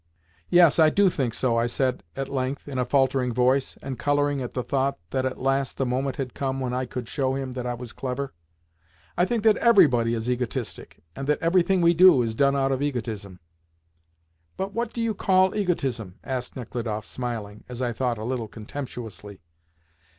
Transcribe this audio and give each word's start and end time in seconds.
"Yes, 0.49 0.79
I 0.79 0.89
do 0.89 1.09
think 1.11 1.35
so," 1.35 1.57
I 1.57 1.67
said 1.67 2.01
at 2.15 2.27
length 2.27 2.67
in 2.67 2.79
a 2.79 2.85
faltering 2.85 3.31
voice, 3.35 3.77
and 3.83 3.99
colouring 3.99 4.41
at 4.41 4.55
the 4.55 4.63
thought 4.63 4.99
that 5.11 5.27
at 5.27 5.37
last 5.39 5.77
the 5.77 5.85
moment 5.85 6.15
had 6.15 6.33
come 6.33 6.59
when 6.59 6.73
I 6.73 6.85
could 6.87 7.07
show 7.07 7.35
him 7.35 7.51
that 7.51 7.67
I 7.67 7.75
was 7.75 7.93
clever. 7.93 8.33
"I 9.15 9.25
think 9.25 9.43
that 9.43 9.57
everybody 9.57 10.15
is 10.15 10.27
egotistic, 10.27 11.03
and 11.15 11.27
that 11.27 11.37
everything 11.39 11.81
we 11.81 11.93
do 11.93 12.23
is 12.23 12.33
done 12.33 12.55
out 12.55 12.71
of 12.71 12.81
egotism." 12.81 13.41
"But 14.57 14.73
what 14.73 14.91
do 14.91 15.01
you 15.01 15.13
call 15.13 15.53
egotism?" 15.55 16.15
asked 16.23 16.55
Nechludoff—smiling, 16.55 17.63
as 17.69 17.79
I 17.79 17.93
thought, 17.93 18.17
a 18.17 18.23
little 18.23 18.47
contemptuously. 18.47 19.39